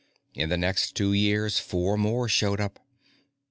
[0.33, 2.79] In the next two years, four more showed up.